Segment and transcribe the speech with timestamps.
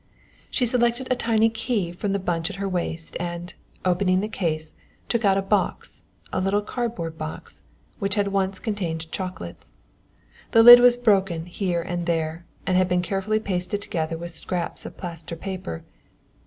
[0.49, 3.53] She selected a tiny key from the bunch at her waist and,
[3.85, 4.73] opening the case,
[5.07, 7.61] took out a box, a little cardboard box,
[7.99, 9.77] which had once contained chocolates.
[10.53, 14.87] The lid was broken here and there, and had been carefully pasted together with scraps
[14.87, 15.83] of plaster paper.